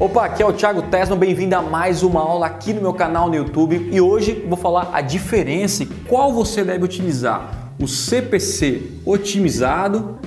Opa, 0.00 0.24
aqui 0.24 0.42
é 0.42 0.46
o 0.46 0.52
Thiago 0.52 0.82
Tesman, 0.82 1.16
bem-vindo 1.16 1.54
a 1.54 1.62
mais 1.62 2.02
uma 2.02 2.20
aula 2.20 2.46
aqui 2.46 2.72
no 2.72 2.80
meu 2.80 2.92
canal 2.92 3.28
no 3.28 3.36
YouTube 3.36 3.90
e 3.92 4.00
hoje 4.00 4.44
vou 4.48 4.58
falar 4.58 4.90
a 4.92 5.00
diferença 5.00 5.84
e 5.84 5.86
qual 5.86 6.32
você 6.32 6.64
deve 6.64 6.84
utilizar, 6.84 7.70
o 7.80 7.86
CPC 7.86 8.90
otimizado 9.06 10.18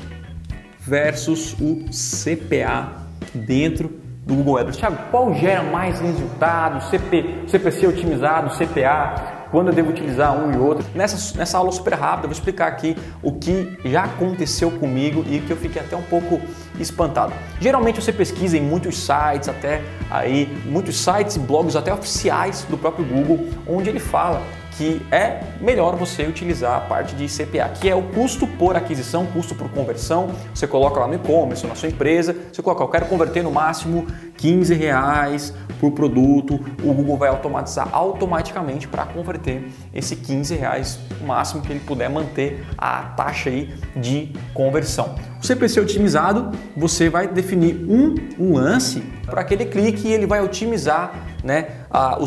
versus 0.80 1.54
o 1.60 1.84
CPA 1.90 2.94
dentro 3.34 3.90
do 4.26 4.36
Google 4.36 4.58
Ads. 4.60 4.78
Thiago, 4.78 4.98
qual 5.12 5.34
gera 5.34 5.64
mais 5.64 6.00
resultado, 6.00 6.90
CP, 6.90 7.44
CPC 7.50 7.88
otimizado, 7.88 8.58
CPA? 8.58 9.37
Quando 9.52 9.70
eu 9.70 9.74
devo 9.74 9.90
utilizar 9.90 10.38
um 10.38 10.52
e 10.54 10.58
outro. 10.58 10.86
Nessa, 10.94 11.38
nessa 11.38 11.58
aula 11.58 11.72
super 11.72 11.94
rápida, 11.94 12.26
eu 12.26 12.30
vou 12.30 12.34
explicar 12.34 12.68
aqui 12.68 12.96
o 13.22 13.34
que 13.34 13.78
já 13.86 14.04
aconteceu 14.04 14.72
comigo 14.72 15.24
e 15.28 15.40
que 15.40 15.52
eu 15.52 15.58
fiquei 15.58 15.82
até 15.82 15.96
um 15.96 16.02
pouco 16.02 16.42
espantado. 16.80 17.34
Geralmente 17.60 18.02
você 18.02 18.12
pesquisa 18.12 18.58
em 18.58 18.62
muitos 18.62 18.98
sites, 18.98 19.50
até 19.50 19.82
aí, 20.10 20.48
muitos 20.66 20.98
sites 20.98 21.36
e 21.36 21.40
blogs 21.40 21.76
até 21.76 21.94
oficiais 21.94 22.66
do 22.70 22.78
próprio 22.78 23.06
Google, 23.06 23.48
onde 23.68 23.90
ele 23.90 24.00
fala 24.00 24.42
que 24.78 25.02
é 25.12 25.42
melhor 25.60 25.96
você 25.96 26.24
utilizar 26.24 26.78
a 26.78 26.82
parte 26.82 27.16
de 27.16 27.26
CPA, 27.26 27.70
que 27.70 27.90
é 27.90 27.96
o 27.96 28.04
custo 28.04 28.46
por 28.46 28.76
aquisição, 28.76 29.26
custo 29.26 29.56
por 29.56 29.70
conversão. 29.72 30.30
Você 30.54 30.68
coloca 30.68 31.00
lá 31.00 31.08
no 31.08 31.16
e-commerce 31.16 31.66
na 31.66 31.74
sua 31.74 31.90
empresa, 31.90 32.36
você 32.54 32.62
coloca, 32.62 32.84
eu 32.84 32.88
quero 32.88 33.08
converter 33.08 33.44
no 33.44 33.52
máximo 33.52 34.06
15 34.38 34.76
reais 34.76 35.52
por 35.80 35.92
produto, 35.92 36.60
o 36.84 36.94
Google 36.94 37.18
vai 37.18 37.30
automatizar 37.30 37.90
automaticamente 37.92 38.88
para 38.88 39.06
converter 39.06 39.68
esse 39.94 40.16
15 40.16 40.56
reais, 40.56 41.00
o 41.22 41.26
máximo 41.26 41.62
que 41.62 41.72
ele 41.72 41.80
puder 41.80 42.10
manter 42.10 42.66
a 42.78 43.02
taxa 43.16 43.50
aí 43.50 43.74
de 43.96 44.34
conversão. 44.54 45.16
O 45.42 45.46
CPC 45.46 45.80
otimizado, 45.80 46.52
você 46.76 47.10
vai 47.10 47.28
definir 47.28 47.76
um, 47.88 48.16
um 48.40 48.54
lance 48.54 49.02
para 49.26 49.42
aquele 49.42 49.66
clique 49.66 50.08
e 50.08 50.14
ele 50.14 50.26
vai 50.26 50.42
otimizar 50.42 51.14
né, 51.44 51.68
a, 51.90 52.18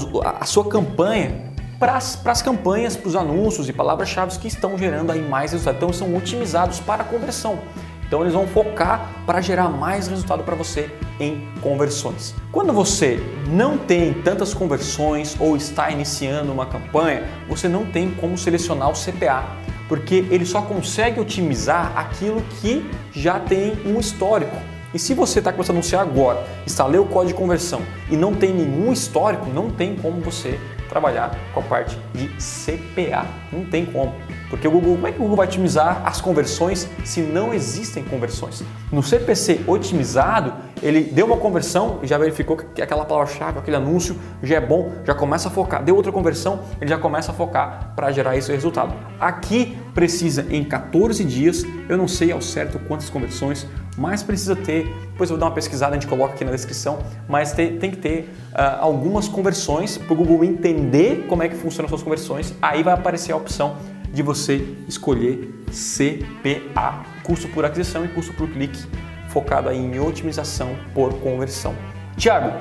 a 0.40 0.44
sua 0.44 0.68
campanha 0.68 1.49
para 1.80 1.96
as 1.96 2.42
campanhas, 2.42 2.94
para 2.94 3.08
os 3.08 3.16
anúncios 3.16 3.66
e 3.66 3.72
palavras-chave 3.72 4.38
que 4.38 4.46
estão 4.46 4.76
gerando 4.76 5.10
aí 5.10 5.22
mais 5.22 5.52
resultado. 5.52 5.76
Então 5.76 5.92
são 5.94 6.14
otimizados 6.14 6.78
para 6.78 7.02
conversão. 7.02 7.58
Então 8.06 8.20
eles 8.20 8.34
vão 8.34 8.46
focar 8.46 9.08
para 9.24 9.40
gerar 9.40 9.70
mais 9.70 10.06
resultado 10.06 10.42
para 10.42 10.54
você 10.54 10.90
em 11.18 11.48
conversões. 11.62 12.34
Quando 12.52 12.70
você 12.72 13.18
não 13.48 13.78
tem 13.78 14.12
tantas 14.12 14.52
conversões 14.52 15.34
ou 15.40 15.56
está 15.56 15.90
iniciando 15.90 16.52
uma 16.52 16.66
campanha, 16.66 17.24
você 17.48 17.66
não 17.66 17.86
tem 17.86 18.10
como 18.10 18.36
selecionar 18.36 18.90
o 18.90 18.92
CPA, 18.92 19.44
porque 19.88 20.26
ele 20.30 20.44
só 20.44 20.60
consegue 20.60 21.18
otimizar 21.18 21.96
aquilo 21.96 22.42
que 22.60 22.84
já 23.12 23.40
tem 23.40 23.72
um 23.86 23.98
histórico. 23.98 24.56
E 24.92 24.98
se 24.98 25.14
você 25.14 25.38
está 25.38 25.52
começando 25.52 25.76
a 25.76 25.78
anunciar 25.78 26.02
agora, 26.02 26.44
instalei 26.66 27.00
o 27.00 27.06
código 27.06 27.28
de 27.28 27.34
conversão 27.34 27.80
e 28.10 28.16
não 28.16 28.34
tem 28.34 28.52
nenhum 28.52 28.92
histórico, 28.92 29.46
não 29.48 29.70
tem 29.70 29.94
como 29.94 30.20
você 30.20 30.58
trabalhar 30.90 31.30
com 31.54 31.60
a 31.60 31.62
parte 31.62 31.96
de 32.12 32.28
CPA. 32.36 33.24
Não 33.50 33.64
tem 33.64 33.86
como. 33.86 34.14
Porque 34.50 34.66
o 34.66 34.70
Google, 34.70 34.94
como 34.96 35.06
é 35.06 35.12
que 35.12 35.18
o 35.18 35.20
Google 35.20 35.36
vai 35.36 35.46
otimizar 35.46 36.02
as 36.04 36.20
conversões 36.20 36.88
se 37.04 37.20
não 37.20 37.54
existem 37.54 38.02
conversões? 38.02 38.64
No 38.90 39.00
CPC 39.00 39.60
otimizado, 39.66 40.52
ele 40.82 41.02
deu 41.02 41.26
uma 41.26 41.36
conversão 41.36 42.00
e 42.02 42.06
já 42.06 42.18
verificou 42.18 42.56
que 42.56 42.82
aquela 42.82 43.04
palavra-chave, 43.04 43.60
aquele 43.60 43.76
anúncio 43.76 44.16
já 44.42 44.56
é 44.56 44.60
bom, 44.60 44.92
já 45.04 45.14
começa 45.14 45.48
a 45.48 45.50
focar. 45.52 45.84
Deu 45.84 45.94
outra 45.94 46.10
conversão, 46.10 46.60
ele 46.80 46.90
já 46.90 46.98
começa 46.98 47.30
a 47.30 47.34
focar 47.34 47.92
para 47.94 48.10
gerar 48.10 48.36
esse 48.36 48.50
resultado. 48.50 48.92
Aqui 49.20 49.78
precisa 49.94 50.44
em 50.50 50.64
14 50.64 51.24
dias, 51.24 51.64
eu 51.88 51.96
não 51.96 52.08
sei 52.08 52.32
ao 52.32 52.42
certo 52.42 52.78
quantas 52.88 53.08
conversões, 53.08 53.68
mas 53.96 54.22
precisa 54.22 54.56
ter, 54.56 54.84
depois 55.12 55.30
eu 55.30 55.36
vou 55.36 55.38
dar 55.38 55.46
uma 55.46 55.54
pesquisada, 55.54 55.94
a 55.94 55.98
gente 55.98 56.08
coloca 56.08 56.34
aqui 56.34 56.44
na 56.44 56.50
descrição, 56.50 56.98
mas 57.28 57.52
tem, 57.52 57.78
tem 57.78 57.90
que 57.90 57.98
ter 57.98 58.30
uh, 58.52 58.80
algumas 58.80 59.28
conversões 59.28 59.96
para 59.96 60.12
o 60.12 60.16
Google 60.16 60.42
entender 60.44 61.26
como 61.28 61.42
é 61.42 61.48
que 61.48 61.54
funcionam 61.54 61.86
as 61.86 61.90
suas 61.90 62.02
conversões, 62.02 62.54
aí 62.60 62.82
vai 62.82 62.94
aparecer 62.94 63.32
a 63.32 63.36
opção 63.36 63.76
de 64.12 64.22
você 64.22 64.64
escolher 64.88 65.64
CPA, 65.70 67.04
custo 67.22 67.48
por 67.48 67.64
aquisição 67.64 68.04
e 68.04 68.08
custo 68.08 68.32
por 68.32 68.48
clique, 68.48 68.84
focado 69.28 69.70
em 69.70 69.98
otimização 70.00 70.74
por 70.94 71.14
conversão. 71.20 71.74
Tiago, 72.16 72.52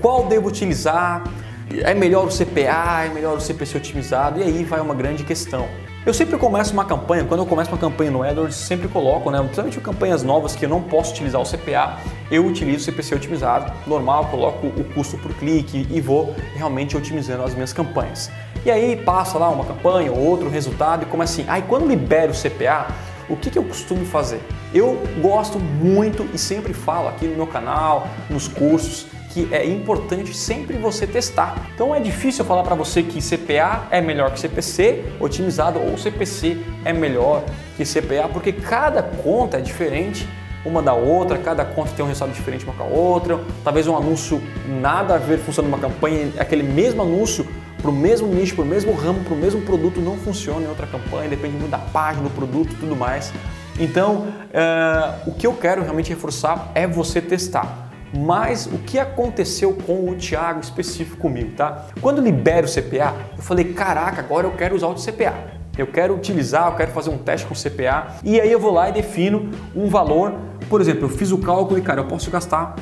qual 0.00 0.26
devo 0.26 0.48
utilizar? 0.48 1.24
É 1.70 1.94
melhor 1.94 2.26
o 2.26 2.28
CPA? 2.28 3.04
É 3.04 3.08
melhor 3.08 3.36
o 3.36 3.40
CPC 3.40 3.76
otimizado? 3.76 4.40
E 4.40 4.42
aí 4.42 4.64
vai 4.64 4.80
uma 4.80 4.94
grande 4.94 5.24
questão. 5.24 5.68
Eu 6.04 6.12
sempre 6.12 6.36
começo 6.36 6.72
uma 6.72 6.84
campanha, 6.84 7.24
quando 7.24 7.40
eu 7.40 7.46
começo 7.46 7.70
uma 7.70 7.78
campanha 7.78 8.10
no 8.10 8.24
AdWords, 8.24 8.56
sempre 8.56 8.88
coloco, 8.88 9.30
né, 9.30 9.38
principalmente 9.38 9.78
campanhas 9.78 10.24
novas 10.24 10.56
que 10.56 10.64
eu 10.64 10.68
não 10.68 10.82
posso 10.82 11.12
utilizar 11.12 11.40
o 11.40 11.44
CPA, 11.44 11.96
eu 12.28 12.44
utilizo 12.44 12.78
o 12.78 12.80
CPC 12.80 13.14
otimizado, 13.14 13.72
normal, 13.86 14.24
coloco 14.24 14.66
o 14.66 14.84
custo 14.94 15.16
por 15.18 15.32
clique 15.34 15.86
e 15.88 16.00
vou 16.00 16.34
realmente 16.56 16.96
otimizando 16.96 17.44
as 17.44 17.54
minhas 17.54 17.72
campanhas. 17.72 18.32
E 18.64 18.70
aí 18.70 18.96
passa 18.96 19.38
lá 19.38 19.50
uma 19.50 19.64
campanha 19.64 20.12
ou 20.12 20.18
outro 20.18 20.48
resultado 20.48 21.02
e 21.02 21.06
como 21.06 21.22
assim, 21.22 21.44
aí 21.48 21.62
quando 21.62 21.86
libero 21.86 22.30
o 22.30 22.34
CPA, 22.34 22.86
o 23.28 23.36
que, 23.36 23.50
que 23.50 23.58
eu 23.58 23.64
costumo 23.64 24.04
fazer? 24.04 24.40
Eu 24.72 25.02
gosto 25.20 25.58
muito 25.58 26.28
e 26.32 26.38
sempre 26.38 26.72
falo 26.72 27.08
aqui 27.08 27.26
no 27.26 27.36
meu 27.36 27.46
canal, 27.46 28.06
nos 28.30 28.46
cursos, 28.46 29.06
que 29.30 29.48
é 29.52 29.66
importante 29.66 30.32
sempre 30.32 30.76
você 30.76 31.06
testar. 31.06 31.56
Então 31.74 31.92
é 31.92 31.98
difícil 31.98 32.44
eu 32.44 32.48
falar 32.48 32.62
para 32.62 32.76
você 32.76 33.02
que 33.02 33.20
CPA 33.20 33.88
é 33.90 34.00
melhor 34.00 34.30
que 34.30 34.38
CPC 34.38 35.04
otimizado 35.18 35.80
ou 35.80 35.98
CPC 35.98 36.58
é 36.84 36.92
melhor 36.92 37.42
que 37.76 37.84
CPA, 37.84 38.28
porque 38.32 38.52
cada 38.52 39.02
conta 39.02 39.58
é 39.58 39.60
diferente 39.60 40.28
uma 40.64 40.80
da 40.80 40.94
outra, 40.94 41.38
cada 41.38 41.64
conta 41.64 41.90
tem 41.96 42.04
um 42.04 42.08
resultado 42.08 42.32
diferente 42.32 42.64
uma 42.64 42.74
com 42.74 42.84
a 42.84 42.86
outra. 42.86 43.40
Talvez 43.64 43.88
um 43.88 43.96
anúncio 43.96 44.40
nada 44.80 45.16
a 45.16 45.18
ver 45.18 45.38
funcionando 45.38 45.72
numa 45.72 45.82
campanha, 45.82 46.32
aquele 46.38 46.62
mesmo 46.62 47.02
anúncio 47.02 47.44
para 47.82 47.90
o 47.90 47.92
mesmo 47.92 48.28
nicho, 48.28 48.54
para 48.54 48.64
o 48.64 48.66
mesmo 48.66 48.94
ramo, 48.94 49.24
para 49.24 49.34
o 49.34 49.36
mesmo 49.36 49.60
produto 49.62 50.00
não 50.00 50.16
funciona 50.16 50.64
em 50.64 50.68
outra 50.68 50.86
campanha, 50.86 51.28
depende 51.28 51.56
muito 51.56 51.70
da 51.70 51.78
página, 51.78 52.22
do 52.22 52.30
produto 52.30 52.74
tudo 52.78 52.94
mais. 52.94 53.32
Então, 53.78 54.28
uh, 54.28 55.28
o 55.28 55.34
que 55.34 55.46
eu 55.46 55.52
quero 55.52 55.82
realmente 55.82 56.08
reforçar 56.08 56.70
é 56.76 56.86
você 56.86 57.20
testar. 57.20 57.90
Mas 58.14 58.66
o 58.66 58.78
que 58.78 58.98
aconteceu 58.98 59.74
com 59.74 60.08
o 60.08 60.14
Thiago 60.14 60.60
específico 60.60 61.16
comigo, 61.16 61.52
tá? 61.56 61.86
Quando 62.00 62.18
eu 62.18 62.24
libero 62.24 62.66
o 62.66 62.70
CPA, 62.70 63.14
eu 63.36 63.42
falei, 63.42 63.72
caraca, 63.72 64.20
agora 64.20 64.46
eu 64.46 64.52
quero 64.52 64.76
usar 64.76 64.88
o 64.88 64.94
CPA. 64.94 65.34
Eu 65.76 65.86
quero 65.86 66.14
utilizar, 66.14 66.68
eu 66.68 66.76
quero 66.76 66.92
fazer 66.92 67.08
um 67.08 67.16
teste 67.16 67.46
com 67.46 67.54
o 67.54 67.56
CPA 67.56 68.16
e 68.22 68.38
aí 68.38 68.52
eu 68.52 68.60
vou 68.60 68.70
lá 68.70 68.90
e 68.90 68.92
defino 68.92 69.50
um 69.74 69.88
valor. 69.88 70.34
Por 70.68 70.82
exemplo, 70.82 71.04
eu 71.04 71.08
fiz 71.08 71.32
o 71.32 71.38
cálculo 71.38 71.78
e 71.78 71.82
cara, 71.82 72.02
eu 72.02 72.06
posso 72.06 72.30
gastar 72.30 72.76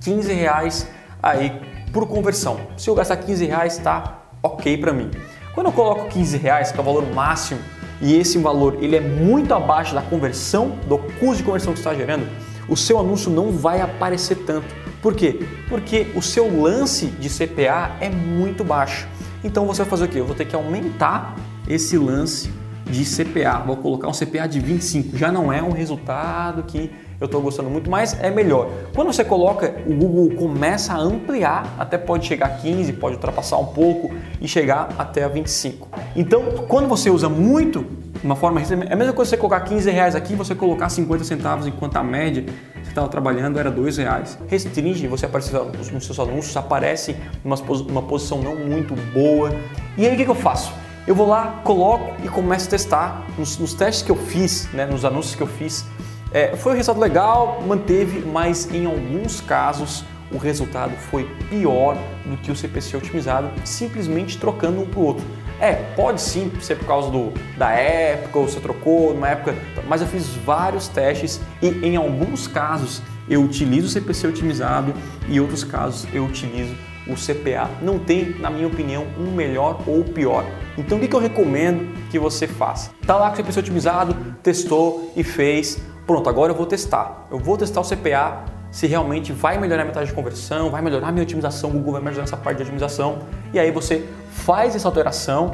15 0.00 0.32
reais 0.32 0.88
aí 1.22 1.52
por 1.92 2.06
conversão. 2.06 2.60
Se 2.76 2.88
eu 2.88 2.94
gastar 2.94 3.16
15 3.16 3.44
reais, 3.46 3.78
tá 3.78 4.22
ok 4.42 4.76
para 4.78 4.92
mim. 4.92 5.10
Quando 5.54 5.66
eu 5.66 5.72
coloco 5.72 6.08
15 6.08 6.36
reais, 6.36 6.72
que 6.72 6.78
é 6.78 6.80
o 6.80 6.84
valor 6.84 7.04
máximo, 7.12 7.60
e 8.00 8.14
esse 8.14 8.38
valor 8.38 8.78
ele 8.80 8.96
é 8.96 9.00
muito 9.00 9.52
abaixo 9.52 9.94
da 9.94 10.02
conversão, 10.02 10.78
do 10.88 10.98
custo 10.98 11.36
de 11.38 11.42
conversão 11.42 11.72
que 11.72 11.80
está 11.80 11.94
gerando, 11.94 12.26
o 12.68 12.76
seu 12.76 12.98
anúncio 12.98 13.30
não 13.30 13.50
vai 13.50 13.80
aparecer 13.80 14.36
tanto. 14.46 14.74
Por 15.02 15.14
quê? 15.14 15.40
Porque 15.68 16.06
o 16.14 16.22
seu 16.22 16.62
lance 16.62 17.06
de 17.06 17.28
CPA 17.28 17.96
é 18.00 18.08
muito 18.08 18.62
baixo. 18.62 19.08
Então 19.42 19.66
você 19.66 19.82
vai 19.82 19.90
fazer 19.90 20.04
o 20.04 20.08
quê? 20.08 20.20
Eu 20.20 20.26
vou 20.26 20.36
ter 20.36 20.44
que 20.44 20.54
aumentar 20.54 21.34
esse 21.68 21.98
lance 21.98 22.50
de 22.90 23.04
CPA. 23.04 23.62
Vou 23.64 23.76
colocar 23.76 24.08
um 24.08 24.12
CPA 24.12 24.46
de 24.46 24.60
25. 24.60 25.16
Já 25.16 25.30
não 25.30 25.52
é 25.52 25.62
um 25.62 25.70
resultado 25.70 26.62
que 26.64 26.90
eu 27.20 27.26
estou 27.26 27.40
gostando 27.42 27.68
muito, 27.68 27.90
mas 27.90 28.18
é 28.20 28.30
melhor. 28.30 28.70
Quando 28.94 29.12
você 29.12 29.22
coloca, 29.22 29.74
o 29.86 29.94
Google 29.94 30.34
começa 30.36 30.94
a 30.94 30.98
ampliar, 30.98 31.74
até 31.78 31.98
pode 31.98 32.26
chegar 32.26 32.46
a 32.46 32.50
15, 32.50 32.94
pode 32.94 33.16
ultrapassar 33.16 33.58
um 33.58 33.66
pouco 33.66 34.10
e 34.40 34.48
chegar 34.48 34.88
até 34.98 35.22
a 35.22 35.28
25. 35.28 35.86
Então, 36.16 36.42
quando 36.66 36.88
você 36.88 37.10
usa 37.10 37.28
muito, 37.28 37.84
uma 38.24 38.34
forma 38.34 38.60
é 38.60 38.92
a 38.92 38.96
mesma 38.96 39.12
coisa 39.12 39.30
você 39.30 39.36
colocar 39.36 39.60
15 39.60 39.90
reais 39.90 40.14
aqui, 40.14 40.34
você 40.34 40.54
colocar 40.54 40.88
50 40.88 41.24
centavos, 41.24 41.66
enquanto 41.66 41.96
a 41.96 42.02
média 42.02 42.42
que 42.42 42.88
estava 42.88 43.08
trabalhando 43.08 43.58
era 43.58 43.70
2 43.70 43.98
reais. 43.98 44.38
Restringe, 44.48 45.06
você 45.06 45.26
aparece 45.26 45.52
nos 45.92 46.06
seus 46.06 46.18
anúncios, 46.18 46.56
aparece 46.56 47.14
numa, 47.44 47.56
numa 47.86 48.02
posição 48.02 48.40
não 48.40 48.56
muito 48.56 48.94
boa. 49.12 49.54
E 49.98 50.06
aí 50.06 50.14
o 50.14 50.16
que 50.16 50.30
eu 50.30 50.34
faço? 50.34 50.72
Eu 51.06 51.14
vou 51.14 51.26
lá, 51.26 51.60
coloco 51.64 52.14
e 52.22 52.28
começo 52.28 52.66
a 52.66 52.70
testar. 52.70 53.26
Nos, 53.38 53.58
nos 53.58 53.74
testes 53.74 54.02
que 54.02 54.10
eu 54.10 54.16
fiz, 54.16 54.68
né, 54.72 54.84
nos 54.84 55.04
anúncios 55.04 55.34
que 55.34 55.42
eu 55.42 55.46
fiz, 55.46 55.84
é, 56.32 56.54
foi 56.56 56.72
um 56.72 56.76
resultado 56.76 57.00
legal, 57.00 57.62
manteve, 57.66 58.20
mas 58.20 58.72
em 58.72 58.86
alguns 58.86 59.40
casos 59.40 60.04
o 60.30 60.38
resultado 60.38 60.92
foi 61.10 61.24
pior 61.48 61.96
do 62.24 62.36
que 62.36 62.52
o 62.52 62.56
CPC 62.56 62.96
otimizado, 62.96 63.50
simplesmente 63.64 64.38
trocando 64.38 64.80
um 64.80 64.86
para 64.86 65.00
o 65.00 65.04
outro. 65.04 65.26
É, 65.58 65.74
pode 65.94 66.20
sim 66.20 66.52
ser 66.60 66.76
por 66.76 66.86
causa 66.86 67.10
do, 67.10 67.32
da 67.56 67.70
época, 67.70 68.38
ou 68.38 68.48
você 68.48 68.60
trocou 68.60 69.12
numa 69.12 69.28
época, 69.28 69.54
mas 69.88 70.00
eu 70.00 70.06
fiz 70.06 70.28
vários 70.28 70.86
testes 70.86 71.40
e 71.60 71.66
em 71.66 71.96
alguns 71.96 72.46
casos 72.46 73.02
eu 73.28 73.42
utilizo 73.42 73.88
o 73.88 73.90
CPC 73.90 74.28
otimizado 74.28 74.94
e 75.28 75.36
em 75.36 75.40
outros 75.40 75.64
casos 75.64 76.06
eu 76.14 76.24
utilizo 76.24 76.74
o 77.12 77.14
CPA. 77.14 77.68
Não 77.82 77.98
tem, 77.98 78.36
na 78.38 78.50
minha 78.50 78.66
opinião, 78.66 79.06
um 79.18 79.30
melhor 79.32 79.80
ou 79.86 80.04
pior. 80.04 80.44
Então 80.76 80.98
o 80.98 81.00
que 81.00 81.14
eu 81.14 81.20
recomendo 81.20 81.92
que 82.10 82.18
você 82.18 82.46
faça? 82.46 82.90
Tá 83.06 83.16
lá 83.16 83.28
com 83.28 83.34
o 83.34 83.36
CPC 83.36 83.60
otimizado, 83.60 84.14
testou 84.42 85.12
e 85.16 85.22
fez. 85.22 85.78
Pronto, 86.06 86.28
agora 86.28 86.52
eu 86.52 86.56
vou 86.56 86.66
testar. 86.66 87.26
Eu 87.30 87.38
vou 87.38 87.56
testar 87.56 87.80
o 87.80 87.84
CPA 87.84 88.44
se 88.70 88.86
realmente 88.86 89.32
vai 89.32 89.58
melhorar 89.58 89.82
a 89.82 89.86
taxa 89.86 90.06
de 90.06 90.12
conversão, 90.12 90.70
vai 90.70 90.80
melhorar 90.80 91.08
a 91.08 91.12
minha 91.12 91.22
otimização, 91.22 91.70
o 91.70 91.72
Google 91.72 91.94
vai 91.94 92.02
melhorar 92.02 92.24
essa 92.24 92.36
parte 92.36 92.58
de 92.58 92.62
otimização. 92.62 93.18
E 93.52 93.58
aí 93.58 93.70
você 93.70 94.06
faz 94.30 94.76
essa 94.76 94.86
alteração 94.86 95.50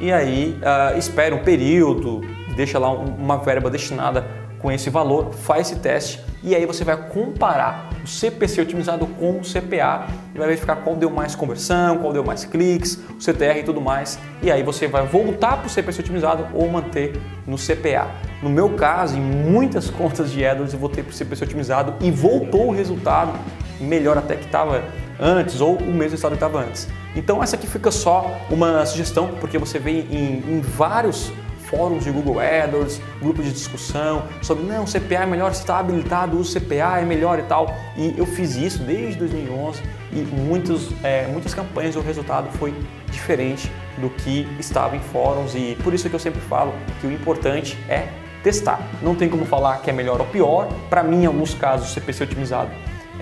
e 0.00 0.10
aí 0.10 0.58
uh, 0.62 0.96
espera 0.98 1.34
um 1.34 1.42
período, 1.42 2.22
deixa 2.56 2.78
lá 2.78 2.90
uma 2.90 3.36
verba 3.36 3.68
destinada 3.68 4.26
com 4.58 4.72
esse 4.72 4.88
valor, 4.90 5.32
faz 5.32 5.70
esse 5.70 5.80
teste 5.80 6.20
e 6.42 6.54
aí 6.54 6.64
você 6.64 6.84
vai 6.84 6.96
comparar 7.08 7.87
CPC 8.08 8.60
otimizado 8.60 9.06
com 9.06 9.38
o 9.38 9.40
CPA 9.40 10.06
e 10.34 10.38
vai 10.38 10.48
verificar 10.48 10.76
qual 10.76 10.96
deu 10.96 11.10
mais 11.10 11.34
conversão, 11.34 11.98
qual 11.98 12.12
deu 12.12 12.24
mais 12.24 12.44
cliques, 12.44 12.98
o 13.10 13.20
CTR 13.20 13.60
e 13.60 13.62
tudo 13.62 13.80
mais. 13.80 14.18
E 14.42 14.50
aí 14.50 14.62
você 14.62 14.86
vai 14.86 15.06
voltar 15.06 15.58
para 15.58 15.66
o 15.66 15.70
CPC 15.70 16.00
otimizado 16.00 16.46
ou 16.54 16.68
manter 16.68 17.20
no 17.46 17.56
CPA. 17.56 18.08
No 18.42 18.48
meu 18.48 18.70
caso, 18.70 19.16
em 19.16 19.20
muitas 19.20 19.90
contas 19.90 20.30
de 20.30 20.44
AdWords 20.44 20.72
eu 20.72 20.80
voltei 20.80 21.02
para 21.02 21.10
o 21.10 21.14
CPC 21.14 21.44
otimizado 21.44 21.94
e 22.00 22.10
voltou 22.10 22.68
o 22.68 22.72
resultado 22.72 23.32
melhor 23.80 24.18
até 24.18 24.36
que 24.36 24.46
estava 24.46 24.82
antes 25.20 25.60
ou 25.60 25.76
o 25.76 25.82
mesmo 25.82 26.10
resultado 26.10 26.30
que 26.32 26.36
estava 26.36 26.60
antes. 26.60 26.88
Então 27.14 27.42
essa 27.42 27.56
aqui 27.56 27.66
fica 27.66 27.90
só 27.90 28.30
uma 28.50 28.84
sugestão 28.86 29.28
porque 29.40 29.58
você 29.58 29.78
vê 29.78 30.02
em, 30.02 30.42
em 30.48 30.60
vários 30.60 31.32
fóruns 31.68 32.04
de 32.04 32.10
Google 32.10 32.40
AdWords, 32.40 33.00
grupos 33.20 33.44
de 33.44 33.52
discussão 33.52 34.24
sobre 34.42 34.64
não, 34.64 34.84
CPA 34.84 35.22
é 35.22 35.26
melhor, 35.26 35.54
se 35.54 35.60
está 35.60 35.78
habilitado, 35.78 36.38
o 36.38 36.42
CPA 36.42 36.98
é 37.00 37.04
melhor 37.04 37.38
e 37.38 37.42
tal. 37.42 37.74
E 37.96 38.14
eu 38.16 38.26
fiz 38.26 38.56
isso 38.56 38.82
desde 38.82 39.18
2011 39.18 39.82
e 40.12 40.16
muitos, 40.16 40.90
é, 41.02 41.26
muitas 41.26 41.54
campanhas 41.54 41.96
o 41.96 42.00
resultado 42.00 42.50
foi 42.58 42.74
diferente 43.10 43.70
do 43.98 44.08
que 44.10 44.48
estava 44.58 44.96
em 44.96 45.00
fóruns 45.00 45.54
e 45.54 45.76
por 45.82 45.92
isso 45.92 46.08
que 46.08 46.14
eu 46.14 46.20
sempre 46.20 46.40
falo 46.40 46.72
que 47.00 47.06
o 47.06 47.12
importante 47.12 47.78
é 47.88 48.08
testar. 48.42 48.80
Não 49.02 49.14
tem 49.14 49.28
como 49.28 49.44
falar 49.44 49.78
que 49.78 49.90
é 49.90 49.92
melhor 49.92 50.20
ou 50.20 50.26
pior. 50.26 50.68
Para 50.88 51.02
mim, 51.02 51.22
em 51.22 51.26
alguns 51.26 51.54
casos, 51.54 51.90
o 51.90 51.94
CPC 51.94 52.24
otimizado 52.24 52.70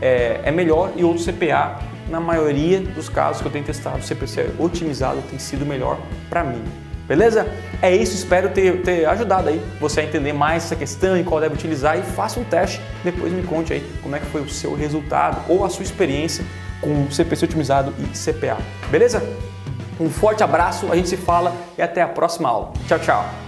é, 0.00 0.40
é 0.44 0.50
melhor 0.50 0.92
e 0.96 1.04
outro 1.04 1.24
CPA, 1.24 1.78
na 2.08 2.20
maioria 2.20 2.80
dos 2.80 3.08
casos 3.08 3.42
que 3.42 3.48
eu 3.48 3.52
tenho 3.52 3.64
testado, 3.64 3.98
o 3.98 4.02
CPC 4.02 4.52
otimizado 4.58 5.20
tem 5.28 5.38
sido 5.38 5.66
melhor 5.66 5.98
para 6.30 6.44
mim. 6.44 6.62
Beleza? 7.06 7.46
É 7.80 7.94
isso, 7.94 8.14
espero 8.14 8.48
ter, 8.50 8.82
ter 8.82 9.06
ajudado 9.06 9.48
aí 9.48 9.62
você 9.80 10.00
a 10.00 10.04
entender 10.04 10.32
mais 10.32 10.64
essa 10.64 10.76
questão 10.76 11.16
e 11.16 11.22
qual 11.22 11.40
deve 11.40 11.54
utilizar 11.54 11.98
e 11.98 12.02
faça 12.02 12.40
um 12.40 12.44
teste, 12.44 12.80
depois 13.04 13.32
me 13.32 13.42
conte 13.42 13.72
aí 13.72 13.88
como 14.02 14.16
é 14.16 14.18
que 14.18 14.26
foi 14.26 14.40
o 14.40 14.48
seu 14.48 14.74
resultado 14.74 15.40
ou 15.48 15.64
a 15.64 15.68
sua 15.68 15.84
experiência 15.84 16.44
com 16.80 17.10
CPC 17.10 17.44
otimizado 17.44 17.94
e 17.98 18.18
CPA. 18.18 18.58
Beleza? 18.90 19.22
Um 19.98 20.10
forte 20.10 20.42
abraço, 20.42 20.90
a 20.90 20.96
gente 20.96 21.08
se 21.08 21.16
fala 21.16 21.54
e 21.78 21.82
até 21.82 22.02
a 22.02 22.08
próxima 22.08 22.48
aula. 22.48 22.72
Tchau, 22.86 22.98
tchau! 22.98 23.45